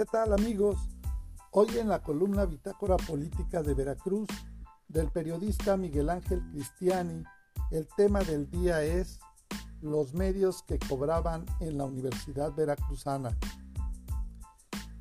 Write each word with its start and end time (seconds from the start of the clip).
¿Qué 0.00 0.06
tal 0.06 0.32
amigos? 0.32 0.78
Hoy 1.50 1.76
en 1.76 1.90
la 1.90 2.02
columna 2.02 2.46
Bitácora 2.46 2.96
Política 2.96 3.62
de 3.62 3.74
Veracruz 3.74 4.30
del 4.88 5.10
periodista 5.10 5.76
Miguel 5.76 6.08
Ángel 6.08 6.42
Cristiani, 6.52 7.22
el 7.70 7.86
tema 7.98 8.20
del 8.20 8.50
día 8.50 8.82
es 8.82 9.20
los 9.82 10.14
medios 10.14 10.62
que 10.62 10.78
cobraban 10.78 11.44
en 11.60 11.76
la 11.76 11.84
Universidad 11.84 12.54
Veracruzana. 12.54 13.36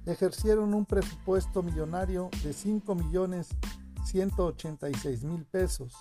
Ejercieron 0.06 0.74
un 0.74 0.86
presupuesto 0.86 1.64
millonario 1.64 2.30
de 2.44 2.52
5 2.52 2.94
millones 2.94 3.48
186 4.04 5.24
mil 5.24 5.46
pesos. 5.46 5.94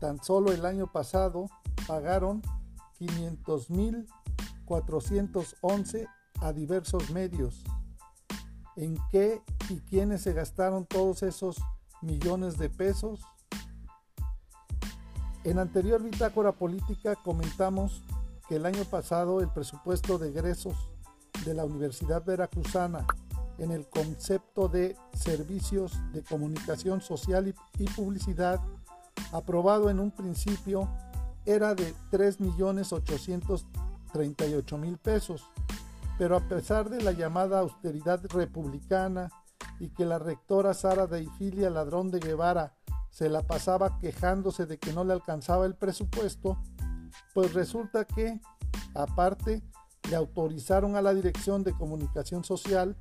Tan 0.00 0.24
solo 0.24 0.50
el 0.50 0.64
año 0.64 0.90
pasado 0.90 1.50
pagaron 1.86 2.40
500 2.94 3.68
mil 3.68 4.06
411 4.64 6.08
a 6.40 6.52
diversos 6.54 7.10
medios. 7.10 7.62
¿En 8.76 8.96
qué 9.10 9.42
y 9.68 9.80
quiénes 9.80 10.22
se 10.22 10.32
gastaron 10.32 10.86
todos 10.86 11.22
esos 11.22 11.60
millones 12.00 12.56
de 12.58 12.70
pesos? 12.70 13.20
En 15.44 15.58
anterior 15.58 16.02
bitácora 16.02 16.52
política 16.52 17.16
comentamos 17.16 18.02
que 18.48 18.56
el 18.56 18.64
año 18.64 18.84
pasado 18.84 19.40
el 19.40 19.48
presupuesto 19.48 20.16
de 20.18 20.28
egresos 20.28 20.88
de 21.44 21.54
la 21.54 21.64
Universidad 21.64 22.24
Veracruzana 22.24 23.04
en 23.58 23.72
el 23.72 23.88
concepto 23.88 24.68
de 24.68 24.96
servicios 25.12 25.98
de 26.12 26.22
comunicación 26.22 27.00
social 27.00 27.52
y, 27.78 27.84
publicidad 27.90 28.60
aprobado 29.32 29.90
en 29.90 29.98
un 30.00 30.10
principio 30.10 30.88
era 31.44 31.74
de 31.74 31.94
3.838.000 32.10 34.98
pesos 34.98 35.44
pero 36.18 36.36
a 36.36 36.40
pesar 36.40 36.90
de 36.90 37.02
la 37.02 37.12
llamada 37.12 37.60
austeridad 37.60 38.20
republicana 38.26 39.30
y 39.80 39.88
que 39.90 40.04
la 40.04 40.18
rectora 40.18 40.74
Sara 40.74 41.06
Deifilia 41.06 41.70
Ladrón 41.70 42.10
de 42.10 42.20
Guevara 42.20 42.74
se 43.10 43.28
la 43.28 43.42
pasaba 43.42 43.98
quejándose 43.98 44.66
de 44.66 44.78
que 44.78 44.92
no 44.92 45.04
le 45.04 45.12
alcanzaba 45.12 45.66
el 45.66 45.74
presupuesto, 45.74 46.58
pues 47.34 47.52
resulta 47.52 48.04
que, 48.04 48.40
aparte, 48.94 49.62
le 50.08 50.16
autorizaron 50.16 50.96
a 50.96 51.02
la 51.02 51.14
Dirección 51.14 51.62
de 51.62 51.74
Comunicación 51.74 52.42
Social 52.44 52.96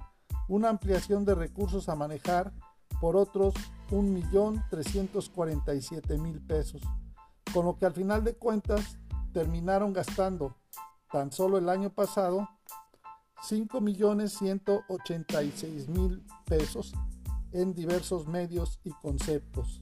una 0.48 0.70
ampliación 0.70 1.26
de 1.26 1.34
recursos 1.36 1.90
a 1.90 1.96
manejar 1.96 2.54
por 3.00 3.16
otros 3.16 3.54
1.347.000 3.90 6.46
pesos, 6.46 6.82
con 7.54 7.66
lo 7.66 7.78
que 7.78 7.86
al 7.86 7.94
final 7.94 8.24
de 8.24 8.36
cuentas 8.36 8.98
terminaron 9.34 9.94
gastando 9.94 10.58
tan 11.12 11.32
solo 11.32 11.58
el 11.58 11.70
año 11.70 11.90
pasado 11.90 12.48
5.186.000 13.50 16.22
pesos 16.46 16.94
en 17.52 17.74
diversos 17.74 18.28
medios 18.28 18.80
y 18.84 18.92
conceptos. 18.92 19.82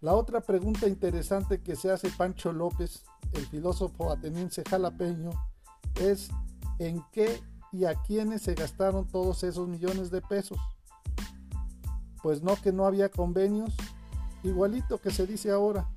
La 0.00 0.14
otra 0.14 0.40
pregunta 0.40 0.88
interesante 0.88 1.62
que 1.62 1.76
se 1.76 1.90
hace 1.90 2.10
Pancho 2.10 2.52
López, 2.52 3.04
el 3.32 3.46
filósofo 3.46 4.12
ateniense 4.12 4.62
jalapeño, 4.68 5.30
es 6.00 6.28
en 6.78 7.02
qué 7.12 7.40
y 7.72 7.86
a 7.86 7.94
quiénes 7.94 8.42
se 8.42 8.54
gastaron 8.54 9.06
todos 9.06 9.42
esos 9.44 9.68
millones 9.68 10.10
de 10.10 10.20
pesos. 10.20 10.58
Pues 12.22 12.42
no 12.42 12.56
que 12.56 12.72
no 12.72 12.86
había 12.86 13.10
convenios, 13.10 13.74
igualito 14.42 14.98
que 14.98 15.10
se 15.10 15.26
dice 15.26 15.50
ahora. 15.50 15.88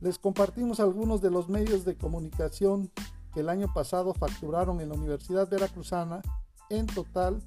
Les 0.00 0.18
compartimos 0.18 0.80
algunos 0.80 1.20
de 1.20 1.30
los 1.30 1.48
medios 1.48 1.84
de 1.84 1.96
comunicación 1.96 2.90
que 3.32 3.40
el 3.40 3.48
año 3.48 3.72
pasado 3.72 4.12
facturaron 4.14 4.80
en 4.80 4.88
la 4.88 4.94
Universidad 4.94 5.48
Veracruzana 5.48 6.22
en 6.68 6.86
total 6.86 7.42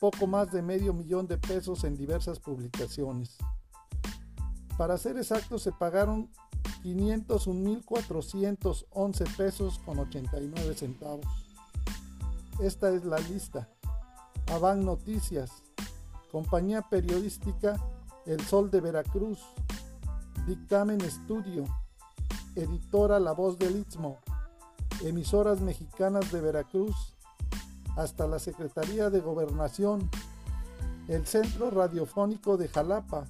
poco 0.00 0.26
más 0.26 0.50
de 0.52 0.62
medio 0.62 0.92
millón 0.92 1.26
de 1.26 1.38
pesos 1.38 1.84
en 1.84 1.96
diversas 1.96 2.38
publicaciones. 2.40 3.38
Para 4.76 4.98
ser 4.98 5.16
exactos, 5.16 5.62
se 5.62 5.72
pagaron 5.72 6.28
501.411 6.82 9.36
pesos 9.36 9.78
con 9.84 10.00
89 10.00 10.74
centavos. 10.74 11.24
Esta 12.60 12.90
es 12.90 13.04
la 13.04 13.18
lista. 13.18 13.68
Avan 14.52 14.84
Noticias, 14.84 15.50
Compañía 16.30 16.82
Periodística 16.82 17.76
El 18.26 18.42
Sol 18.42 18.70
de 18.70 18.80
Veracruz, 18.80 19.40
Dictamen 20.46 21.00
Estudio, 21.00 21.64
Editora 22.54 23.18
La 23.20 23.32
Voz 23.32 23.58
del 23.58 23.76
Istmo, 23.76 24.18
emisoras 25.04 25.60
mexicanas 25.60 26.32
de 26.32 26.40
Veracruz, 26.40 27.14
hasta 27.96 28.26
la 28.26 28.38
Secretaría 28.38 29.10
de 29.10 29.20
Gobernación, 29.20 30.10
el 31.08 31.26
Centro 31.26 31.70
Radiofónico 31.70 32.56
de 32.56 32.68
Jalapa, 32.68 33.26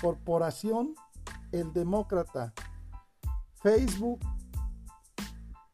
Corporación 0.00 0.94
El 1.52 1.72
Demócrata, 1.72 2.52
Facebook, 3.62 4.20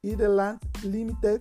Land 0.03 0.61
Limited, 0.85 1.41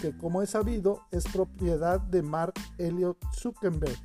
que 0.00 0.16
como 0.16 0.42
es 0.42 0.50
sabido 0.50 1.02
es 1.10 1.24
propiedad 1.24 2.00
de 2.00 2.22
Mark 2.22 2.54
Elliot 2.78 3.18
Zuckerberg. 3.34 3.98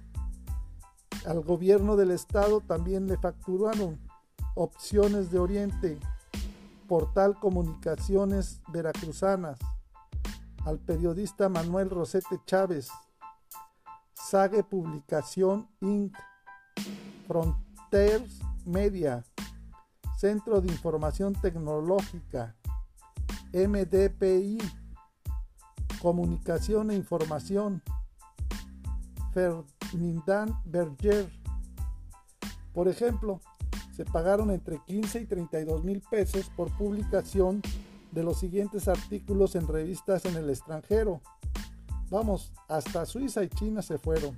Al 1.25 1.41
gobierno 1.41 1.95
del 1.95 2.11
estado 2.11 2.61
también 2.61 3.07
le 3.07 3.17
facturaron 3.17 3.99
opciones 4.55 5.31
de 5.31 5.39
Oriente, 5.39 5.99
Portal 6.87 7.39
Comunicaciones 7.39 8.61
Veracruzanas, 8.71 9.59
al 10.65 10.79
periodista 10.79 11.49
Manuel 11.49 11.89
Rosete 11.89 12.39
Chávez, 12.45 12.89
Sage 14.13 14.63
Publicación 14.63 15.69
Inc., 15.81 16.17
Frontiers 17.27 18.39
Media, 18.65 19.23
Centro 20.17 20.61
de 20.61 20.69
Información 20.69 21.33
Tecnológica, 21.33 22.55
MDPI, 23.53 24.57
Comunicación 26.01 26.91
e 26.91 26.95
Información, 26.95 27.81
Ferdinand 29.33 30.53
Berger. 30.65 31.29
Por 32.73 32.87
ejemplo, 32.87 33.39
se 33.97 34.05
pagaron 34.05 34.51
entre 34.51 34.79
15 34.85 35.21
y 35.21 35.25
32 35.25 35.83
mil 35.83 36.01
pesos 36.01 36.51
por 36.55 36.69
publicación 36.77 37.63
de 38.11 38.21
los 38.21 38.39
siguientes 38.39 38.87
artículos 38.87 39.55
en 39.55 39.67
revistas 39.67 40.25
en 40.25 40.35
el 40.35 40.51
extranjero. 40.51 41.19
Vamos, 42.11 42.53
hasta 42.67 43.07
Suiza 43.07 43.43
y 43.43 43.49
China 43.49 43.81
se 43.81 43.97
fueron. 43.97 44.37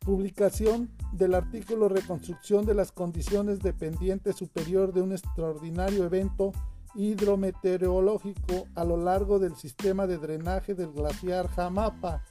Publicación 0.00 0.90
del 1.12 1.34
artículo 1.34 1.88
Reconstrucción 1.88 2.66
de 2.66 2.74
las 2.74 2.90
condiciones 2.90 3.60
de 3.60 3.72
pendiente 3.72 4.32
superior 4.32 4.92
de 4.92 5.02
un 5.02 5.12
extraordinario 5.12 6.04
evento 6.04 6.50
hidrometeorológico 6.96 8.66
a 8.74 8.84
lo 8.84 8.96
largo 8.96 9.38
del 9.38 9.54
sistema 9.54 10.08
de 10.08 10.18
drenaje 10.18 10.74
del 10.74 10.90
glaciar 10.90 11.46
Jamapa, 11.48 12.24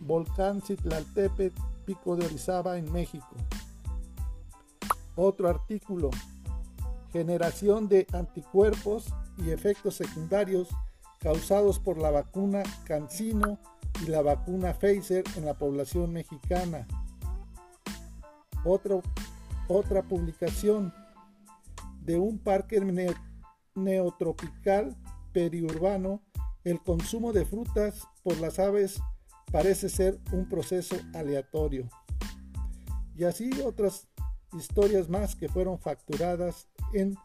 volcán 0.00 0.62
Citlaltépetl, 0.62 1.60
Pico 1.84 2.16
de 2.16 2.26
Orizaba 2.26 2.76
en 2.76 2.92
México. 2.92 3.36
Otro 5.16 5.48
artículo, 5.48 6.10
generación 7.10 7.88
de 7.88 8.06
anticuerpos 8.12 9.06
y 9.38 9.50
efectos 9.50 9.96
secundarios 9.96 10.68
causados 11.18 11.78
por 11.78 11.98
la 11.98 12.10
vacuna 12.10 12.62
Cancino 12.84 13.58
y 14.04 14.10
la 14.10 14.22
vacuna 14.22 14.74
Pfizer 14.74 15.24
en 15.36 15.46
la 15.46 15.54
población 15.54 16.12
mexicana. 16.12 16.86
otra 19.68 20.02
publicación 20.02 20.92
de 22.02 22.18
un 22.18 22.38
parque 22.38 22.80
neotropical 23.74 24.96
periurbano, 25.32 26.22
el 26.64 26.80
consumo 26.82 27.32
de 27.32 27.44
frutas 27.44 28.06
por 28.22 28.38
las 28.38 28.58
aves 28.58 29.00
parece 29.50 29.88
ser 29.88 30.20
un 30.32 30.48
proceso 30.48 30.96
aleatorio. 31.14 31.88
Y 33.16 33.24
así 33.24 33.50
otras 33.62 34.08
historias 34.56 35.08
más 35.08 35.36
que 35.36 35.48
fueron 35.48 35.78
facturadas 35.78 36.66
en 36.92 37.16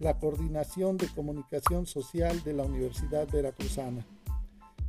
la 0.00 0.18
Coordinación 0.18 0.96
de 0.96 1.08
Comunicación 1.08 1.86
Social 1.86 2.42
de 2.42 2.52
la 2.52 2.64
Universidad 2.64 3.28
Veracruzana. 3.30 4.04